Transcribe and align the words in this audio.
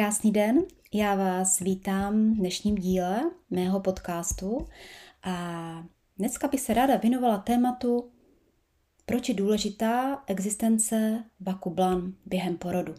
Krásný 0.00 0.32
den, 0.32 0.64
já 0.92 1.14
vás 1.14 1.58
vítám 1.58 2.34
v 2.34 2.36
dnešním 2.36 2.74
díle 2.74 3.30
mého 3.50 3.80
podcastu 3.80 4.66
a 5.22 5.86
dneska 6.18 6.48
bych 6.48 6.60
se 6.60 6.74
ráda 6.74 6.96
věnovala 6.96 7.38
tématu, 7.38 8.10
proč 9.06 9.28
je 9.28 9.34
důležitá 9.34 10.24
existence 10.26 11.24
vakublan 11.40 12.14
během 12.26 12.56
porodu. 12.56 12.94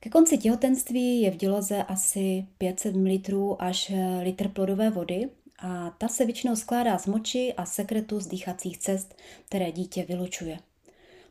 Ke 0.00 0.10
konci 0.10 0.38
těhotenství 0.38 1.20
je 1.20 1.30
v 1.30 1.36
děloze 1.36 1.82
asi 1.82 2.46
500 2.58 2.96
ml 2.96 3.56
až 3.58 3.92
litr 4.22 4.48
plodové 4.48 4.90
vody 4.90 5.30
a 5.58 5.90
ta 5.90 6.08
se 6.08 6.24
většinou 6.24 6.56
skládá 6.56 6.98
z 6.98 7.06
moči 7.06 7.54
a 7.56 7.64
sekretu 7.64 8.20
z 8.20 8.26
dýchacích 8.26 8.78
cest, 8.78 9.14
které 9.46 9.72
dítě 9.72 10.04
vylučuje. 10.04 10.58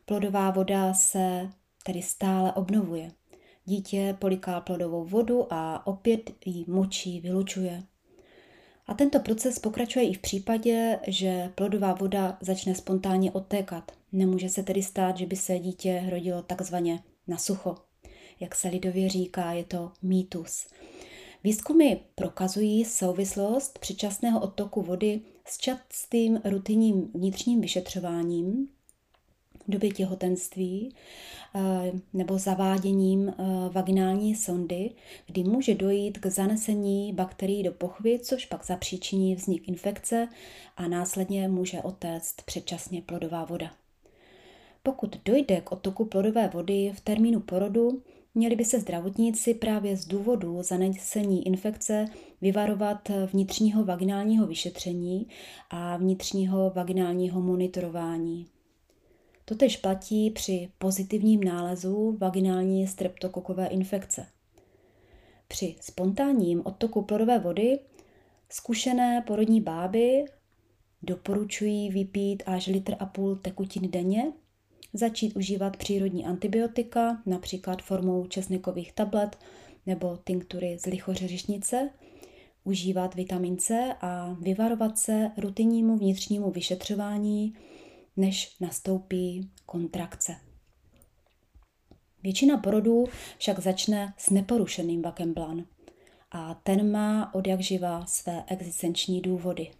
Plodová 0.04 0.50
voda 0.50 0.94
se 0.94 1.50
tedy 1.84 2.02
stále 2.02 2.52
obnovuje. 2.52 3.12
Dítě 3.64 4.16
poliká 4.18 4.60
plodovou 4.60 5.04
vodu 5.04 5.52
a 5.52 5.86
opět 5.86 6.30
ji 6.44 6.64
močí 6.68 7.20
vylučuje. 7.20 7.82
A 8.86 8.94
tento 8.94 9.20
proces 9.20 9.58
pokračuje 9.58 10.08
i 10.08 10.14
v 10.14 10.18
případě, 10.18 10.98
že 11.06 11.52
plodová 11.54 11.94
voda 11.94 12.38
začne 12.40 12.74
spontánně 12.74 13.32
odtékat. 13.32 13.92
Nemůže 14.12 14.48
se 14.48 14.62
tedy 14.62 14.82
stát, 14.82 15.16
že 15.16 15.26
by 15.26 15.36
se 15.36 15.58
dítě 15.58 16.06
rodilo 16.10 16.42
takzvaně 16.42 17.02
na 17.26 17.38
sucho. 17.38 17.76
Jak 18.40 18.54
se 18.54 18.68
lidově 18.68 19.08
říká, 19.08 19.52
je 19.52 19.64
to 19.64 19.92
mýtus. 20.02 20.66
Výzkumy 21.44 21.96
prokazují 22.14 22.84
souvislost 22.84 23.78
předčasného 23.78 24.40
odtoku 24.40 24.82
vody 24.82 25.20
s 25.44 25.58
častým 25.58 26.40
rutinním 26.44 27.10
vnitřním 27.14 27.60
vyšetřováním 27.60 28.68
v 29.68 29.70
době 29.70 29.90
těhotenství 29.90 30.94
eh, 31.54 31.92
nebo 32.12 32.38
zaváděním 32.38 33.28
eh, 33.28 33.34
vaginální 33.72 34.34
sondy, 34.34 34.90
kdy 35.26 35.44
může 35.44 35.74
dojít 35.74 36.18
k 36.18 36.26
zanesení 36.26 37.12
bakterií 37.12 37.62
do 37.62 37.72
pochvy, 37.72 38.18
což 38.18 38.46
pak 38.46 38.66
zapříčiní 38.66 39.34
vznik 39.34 39.68
infekce 39.68 40.28
a 40.76 40.88
následně 40.88 41.48
může 41.48 41.82
otéct 41.82 42.42
předčasně 42.42 43.02
plodová 43.02 43.44
voda. 43.44 43.70
Pokud 44.82 45.16
dojde 45.24 45.60
k 45.60 45.72
odtoku 45.72 46.04
plodové 46.04 46.48
vody 46.48 46.92
v 46.94 47.00
termínu 47.00 47.40
porodu, 47.40 48.02
měli 48.34 48.56
by 48.56 48.64
se 48.64 48.80
zdravotníci 48.80 49.54
právě 49.54 49.96
z 49.96 50.06
důvodu 50.06 50.62
zanesení 50.62 51.46
infekce 51.46 52.06
vyvarovat 52.40 53.10
vnitřního 53.32 53.84
vaginálního 53.84 54.46
vyšetření 54.46 55.26
a 55.70 55.96
vnitřního 55.96 56.70
vaginálního 56.74 57.40
monitorování. 57.40 58.46
Totež 59.44 59.76
platí 59.76 60.30
při 60.30 60.68
pozitivním 60.78 61.44
nálezu 61.44 62.16
vaginální 62.20 62.86
streptokokové 62.86 63.66
infekce. 63.66 64.26
Při 65.48 65.76
spontánním 65.80 66.62
odtoku 66.64 67.02
plodové 67.02 67.38
vody 67.38 67.78
zkušené 68.48 69.24
porodní 69.26 69.60
báby 69.60 70.24
doporučují 71.02 71.90
vypít 71.90 72.42
až 72.46 72.66
litr 72.66 72.96
a 72.98 73.06
půl 73.06 73.36
tekutin 73.36 73.90
denně, 73.90 74.32
začít 74.92 75.36
užívat 75.36 75.76
přírodní 75.76 76.26
antibiotika, 76.26 77.22
například 77.26 77.82
formou 77.82 78.26
česnekových 78.26 78.92
tablet 78.92 79.38
nebo 79.86 80.18
tinktury 80.24 80.78
z 80.78 80.86
lichořeřišnice, 80.86 81.90
užívat 82.64 83.14
vitamin 83.14 83.58
C 83.58 83.94
a 84.00 84.36
vyvarovat 84.40 84.98
se 84.98 85.30
rutinnímu 85.36 85.96
vnitřnímu 85.98 86.50
vyšetřování 86.50 87.54
než 88.16 88.56
nastoupí 88.60 89.50
kontrakce. 89.66 90.36
Většina 92.22 92.58
porodů 92.58 93.04
však 93.38 93.58
začne 93.58 94.14
s 94.16 94.30
neporušeným 94.30 95.02
vakem 95.02 95.34
blan 95.34 95.64
a 96.30 96.54
ten 96.54 96.90
má 96.90 97.34
od 97.34 97.46
jak 97.46 97.60
živa 97.60 98.06
své 98.06 98.44
existenční 98.46 99.20
důvody. 99.20 99.70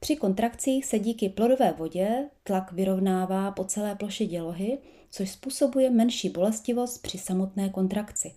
Při 0.00 0.16
kontrakcích 0.16 0.84
se 0.84 0.98
díky 0.98 1.28
plodové 1.28 1.72
vodě 1.72 2.28
tlak 2.42 2.72
vyrovnává 2.72 3.50
po 3.50 3.64
celé 3.64 3.94
ploše 3.94 4.26
dělohy, 4.26 4.78
což 5.10 5.30
způsobuje 5.30 5.90
menší 5.90 6.28
bolestivost 6.28 7.02
při 7.02 7.18
samotné 7.18 7.68
kontrakci. 7.68 8.34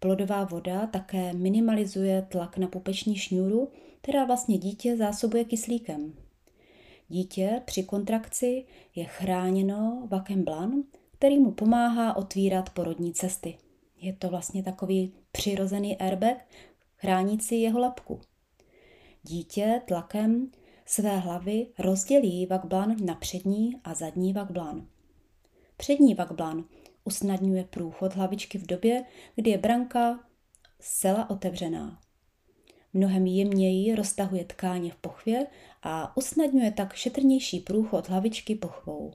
Plodová 0.00 0.44
voda 0.44 0.86
také 0.86 1.32
minimalizuje 1.32 2.22
tlak 2.22 2.58
na 2.58 2.66
pupeční 2.66 3.16
šňůru, 3.16 3.68
která 4.00 4.24
vlastně 4.24 4.58
dítě 4.58 4.96
zásobuje 4.96 5.44
kyslíkem. 5.44 6.12
Dítě 7.12 7.62
při 7.64 7.82
kontrakci 7.82 8.64
je 8.94 9.04
chráněno 9.04 10.06
vakem 10.10 10.44
blan, 10.44 10.82
který 11.12 11.38
mu 11.38 11.52
pomáhá 11.52 12.16
otvírat 12.16 12.70
porodní 12.70 13.12
cesty. 13.12 13.58
Je 13.96 14.12
to 14.12 14.28
vlastně 14.28 14.62
takový 14.62 15.14
přirozený 15.32 15.98
airbag, 15.98 16.46
chránící 16.96 17.62
jeho 17.62 17.78
lapku. 17.78 18.20
Dítě 19.22 19.82
tlakem 19.86 20.50
své 20.86 21.16
hlavy 21.18 21.66
rozdělí 21.78 22.46
vakblan 22.46 22.96
na 23.04 23.14
přední 23.14 23.80
a 23.84 23.94
zadní 23.94 24.32
vakblan. 24.32 24.86
Přední 25.76 26.14
vakblan 26.14 26.64
usnadňuje 27.04 27.64
průchod 27.64 28.14
hlavičky 28.14 28.58
v 28.58 28.66
době, 28.66 29.04
kdy 29.34 29.50
je 29.50 29.58
branka 29.58 30.20
zcela 30.80 31.30
otevřená. 31.30 32.01
Mnohem 32.92 33.26
jemněji 33.26 33.94
roztahuje 33.94 34.44
tkáně 34.44 34.90
v 34.90 34.96
pochvě 34.96 35.46
a 35.82 36.16
usnadňuje 36.16 36.70
tak 36.70 36.94
šetrnější 36.94 37.60
průchod 37.60 38.08
hlavičky 38.08 38.54
pochvou. 38.54 39.12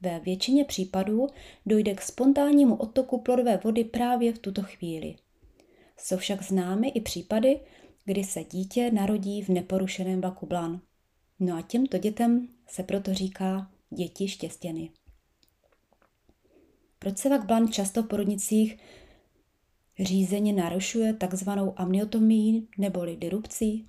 Ve 0.00 0.20
většině 0.20 0.64
případů 0.64 1.26
dojde 1.66 1.94
k 1.94 2.02
spontánnímu 2.02 2.74
odtoku 2.74 3.18
plodové 3.20 3.56
vody 3.64 3.84
právě 3.84 4.32
v 4.32 4.38
tuto 4.38 4.62
chvíli. 4.62 5.14
Jsou 5.96 6.16
však 6.16 6.42
známy 6.42 6.88
i 6.88 7.00
případy, 7.00 7.60
kdy 8.04 8.24
se 8.24 8.44
dítě 8.44 8.90
narodí 8.90 9.42
v 9.42 9.48
neporušeném 9.48 10.20
vaku 10.20 10.46
blan. 10.46 10.80
No 11.40 11.56
a 11.56 11.62
těmto 11.62 11.98
dětem 11.98 12.48
se 12.66 12.82
proto 12.82 13.14
říká 13.14 13.70
děti 13.90 14.28
štěstěny. 14.28 14.90
Proč 16.98 17.18
se 17.18 17.28
vak 17.28 17.46
blan 17.46 17.68
často 17.68 18.02
v 18.02 18.06
porodnicích 18.06 18.78
řízeně 20.00 20.52
narušuje 20.52 21.12
takzvanou 21.12 21.72
amniotomii 21.76 22.66
neboli 22.78 23.16
dirupcí? 23.16 23.86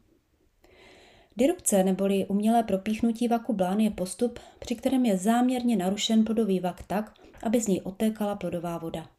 Dirupce 1.37 1.83
neboli 1.83 2.25
umělé 2.25 2.63
propíchnutí 2.63 3.27
vaku 3.27 3.53
blán 3.53 3.79
je 3.79 3.91
postup, 3.91 4.39
při 4.59 4.75
kterém 4.75 5.05
je 5.05 5.17
záměrně 5.17 5.77
narušen 5.77 6.25
plodový 6.25 6.59
vak 6.59 6.83
tak, 6.83 7.13
aby 7.43 7.61
z 7.61 7.67
něj 7.67 7.81
otékala 7.83 8.35
plodová 8.35 8.77
voda. 8.77 9.09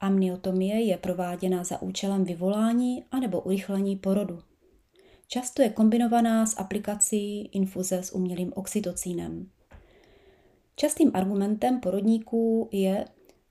Amniotomie 0.00 0.80
je 0.82 0.98
prováděna 0.98 1.64
za 1.64 1.82
účelem 1.82 2.24
vyvolání 2.24 3.04
anebo 3.10 3.40
urychlení 3.40 3.96
porodu. 3.96 4.38
Často 5.28 5.62
je 5.62 5.68
kombinovaná 5.68 6.46
s 6.46 6.58
aplikací 6.58 7.46
infuze 7.46 8.02
s 8.02 8.14
umělým 8.14 8.52
oxytocínem. 8.56 9.50
Častým 10.76 11.10
argumentem 11.14 11.80
porodníků 11.80 12.68
je 12.72 13.04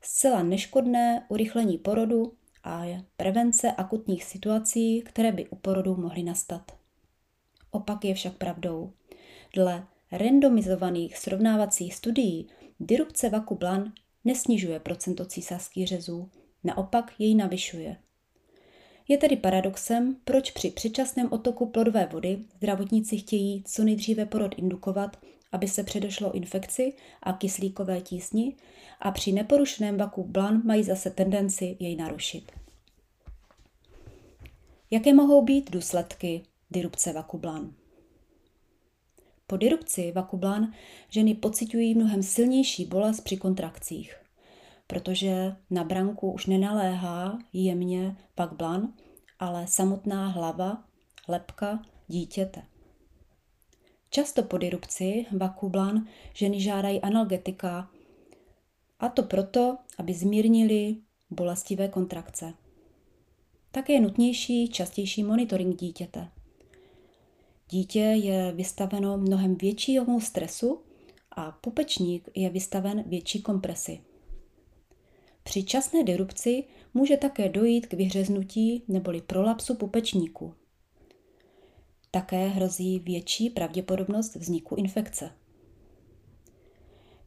zcela 0.06 0.44
neškodné 0.44 1.26
urychlení 1.30 1.78
porodu 1.78 2.34
a 2.64 2.86
prevence 3.18 3.72
akutních 3.72 4.24
situací, 4.24 5.02
které 5.02 5.32
by 5.32 5.48
u 5.48 5.56
porodu 5.56 5.96
mohly 5.96 6.24
nastat. 6.24 6.72
Opak 7.72 8.06
je 8.06 8.16
však 8.16 8.38
pravdou. 8.38 8.94
Dle 9.54 9.88
randomizovaných 10.12 11.18
srovnávacích 11.18 11.96
studií 11.96 12.50
dirupce 12.80 13.30
vaku 13.30 13.56
blan 13.56 13.94
nesnižuje 14.26 14.80
procento 14.80 15.26
císařských 15.26 15.88
řezů, 15.88 16.30
naopak 16.64 17.14
jej 17.20 17.36
navyšuje. 17.36 17.98
Je 19.08 19.18
tedy 19.18 19.38
paradoxem, 19.38 20.16
proč 20.24 20.52
při 20.52 20.72
předčasném 20.72 21.28
otoku 21.32 21.66
plodové 21.66 22.06
vody 22.06 22.46
zdravotníci 22.56 23.18
chtějí 23.18 23.64
co 23.68 23.84
nejdříve 23.84 24.26
porod 24.26 24.56
indukovat, 24.58 25.18
aby 25.54 25.68
se 25.68 25.84
předešlo 25.84 26.32
infekci 26.32 26.94
a 27.24 27.34
kyslíkové 27.34 28.02
tísni 28.02 28.56
a 29.00 29.12
při 29.12 29.32
neporušeném 29.32 29.98
vaku 29.98 30.24
blan 30.24 30.62
mají 30.66 30.84
zase 30.84 31.10
tendenci 31.10 31.78
jej 31.80 31.96
narušit. 31.96 32.52
Jaké 34.92 35.14
mohou 35.14 35.42
být 35.42 35.72
důsledky 35.72 36.44
dirupce 36.72 37.14
vakublan? 37.14 37.74
Po 39.48 39.58
dirupci 39.58 40.12
vakublan 40.12 40.74
ženy 41.10 41.36
pocitují 41.36 41.96
mnohem 41.96 42.24
silnější 42.24 42.86
bolest 42.86 43.22
při 43.22 43.38
kontrakcích 43.38 44.24
protože 44.88 45.56
na 45.70 45.84
branku 45.84 46.32
už 46.32 46.46
nenaléhá 46.46 47.40
jemně 47.54 48.18
pak 48.36 48.54
blan, 48.54 48.94
ale 49.40 49.68
samotná 49.68 50.28
hlava, 50.28 50.84
lepka 51.28 51.82
dítěte. 52.08 52.64
Často 54.16 54.44
po 54.44 54.58
dirupci 54.58 55.26
vakublan 55.32 56.08
ženy 56.34 56.62
žádají 56.62 57.02
analgetika, 57.02 57.90
a 59.00 59.10
to 59.10 59.24
proto, 59.24 59.78
aby 59.98 60.14
zmírnili 60.14 60.98
bolestivé 61.30 61.88
kontrakce. 61.88 62.54
Také 63.72 63.94
je 63.94 64.02
nutnější 64.02 64.70
častější 64.70 65.24
monitoring 65.24 65.76
dítěte. 65.76 66.30
Dítě 67.70 68.00
je 68.00 68.52
vystaveno 68.52 69.18
mnohem 69.18 69.56
většímu 69.56 70.20
stresu 70.22 70.82
a 71.32 71.52
pupečník 71.52 72.30
je 72.36 72.50
vystaven 72.50 73.04
větší 73.08 73.42
kompresi. 73.42 74.02
Při 75.44 75.64
časné 75.64 76.04
derupci 76.04 76.64
může 76.94 77.18
také 77.18 77.50
dojít 77.50 77.88
k 77.88 77.94
vyhřeznutí 77.94 78.84
neboli 78.88 79.22
prolapsu 79.22 79.76
pupečníku. 79.76 80.54
Také 82.16 82.48
hrozí 82.48 83.00
větší 83.00 83.50
pravděpodobnost 83.50 84.36
vzniku 84.36 84.76
infekce. 84.76 85.32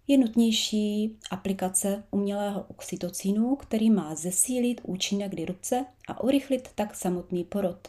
Je 0.06 0.18
nutnější 0.18 1.16
aplikace 1.30 2.04
umělého 2.10 2.64
oxytocínu, 2.68 3.56
který 3.56 3.90
má 3.90 4.14
zesílit 4.14 4.80
účinek 4.84 5.34
derupce 5.34 5.86
a 6.08 6.24
urychlit 6.24 6.68
tak 6.74 6.94
samotný 6.94 7.44
porod. 7.44 7.88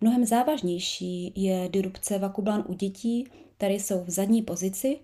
Mnohem 0.00 0.24
závažnější 0.24 1.32
je 1.36 1.68
derupce 1.72 2.18
vakublan 2.18 2.64
u 2.68 2.74
dětí, 2.74 3.28
které 3.56 3.74
jsou 3.74 4.04
v 4.04 4.10
zadní 4.10 4.42
pozici, 4.42 4.98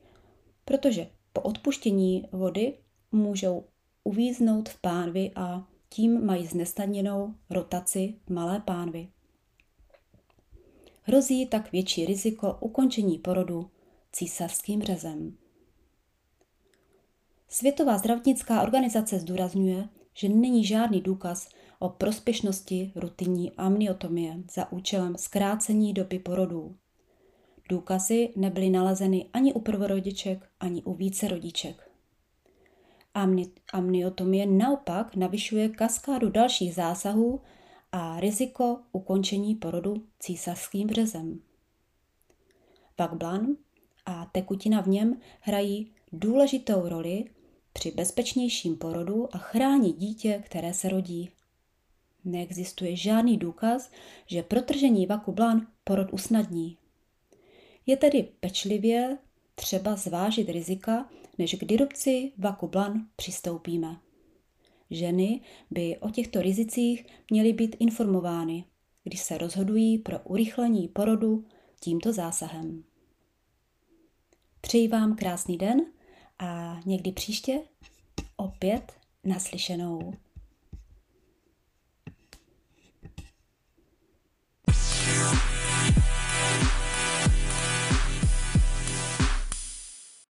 protože 0.64 1.06
po 1.32 1.40
odpuštění 1.40 2.28
vody 2.32 2.74
můžou 3.12 3.64
uvíznout 4.04 4.68
v 4.68 4.80
pánvi 4.80 5.30
a 5.34 5.66
tím 5.88 6.26
mají 6.26 6.46
znesnadněnou 6.46 7.34
rotaci 7.50 8.14
malé 8.30 8.60
pánvy. 8.60 9.08
Hrozí 11.08 11.46
tak 11.46 11.72
větší 11.72 12.06
riziko 12.06 12.58
ukončení 12.60 13.18
porodu 13.18 13.70
císařským 14.12 14.82
řezem. 14.82 15.36
Světová 17.48 17.98
zdravotnická 17.98 18.62
organizace 18.62 19.18
zdůrazňuje, 19.18 19.88
že 20.14 20.28
není 20.28 20.64
žádný 20.64 21.00
důkaz 21.00 21.48
o 21.78 21.88
prospěšnosti 21.88 22.92
rutinní 22.94 23.52
amniotomie 23.52 24.36
za 24.52 24.72
účelem 24.72 25.16
zkrácení 25.16 25.92
doby 25.92 26.18
porodů. 26.18 26.76
Důkazy 27.68 28.32
nebyly 28.36 28.70
nalezeny 28.70 29.26
ani 29.32 29.52
u 29.52 29.60
prvorodiček, 29.60 30.48
ani 30.60 30.82
u 30.82 30.94
více 30.94 31.28
rodiček. 31.28 31.90
Amniotomie 33.72 34.46
naopak 34.46 35.16
navyšuje 35.16 35.68
kaskádu 35.68 36.30
dalších 36.30 36.74
zásahů 36.74 37.40
a 37.92 38.20
riziko 38.20 38.78
ukončení 38.92 39.54
porodu 39.54 40.04
císařským 40.18 40.88
vřezem. 40.88 41.40
Vakblan 42.98 43.46
a 44.06 44.26
tekutina 44.32 44.80
v 44.80 44.88
něm 44.88 45.20
hrají 45.40 45.92
důležitou 46.12 46.88
roli 46.88 47.24
při 47.72 47.90
bezpečnějším 47.90 48.76
porodu 48.76 49.36
a 49.36 49.38
chrání 49.38 49.92
dítě, 49.92 50.42
které 50.46 50.74
se 50.74 50.88
rodí. 50.88 51.30
Neexistuje 52.24 52.96
žádný 52.96 53.36
důkaz, 53.36 53.90
že 54.26 54.42
protržení 54.42 55.06
vakublan 55.06 55.66
porod 55.84 56.08
usnadní. 56.12 56.78
Je 57.86 57.96
tedy 57.96 58.28
pečlivě 58.40 59.18
třeba 59.54 59.96
zvážit 59.96 60.48
rizika, 60.48 61.08
než 61.38 61.54
k 61.54 61.64
disrupci 61.64 62.32
vakublan 62.38 63.06
přistoupíme. 63.16 63.96
Ženy 64.90 65.40
by 65.70 65.96
o 66.00 66.10
těchto 66.10 66.42
rizicích 66.42 67.06
měly 67.30 67.52
být 67.52 67.76
informovány, 67.78 68.64
když 69.04 69.20
se 69.20 69.38
rozhodují 69.38 69.98
pro 69.98 70.20
urychlení 70.20 70.88
porodu 70.88 71.44
tímto 71.80 72.12
zásahem. 72.12 72.84
Přeji 74.60 74.88
vám 74.88 75.16
krásný 75.16 75.58
den 75.58 75.80
a 76.38 76.80
někdy 76.86 77.12
příště 77.12 77.60
opět 78.36 78.92
naslyšenou. 79.24 80.12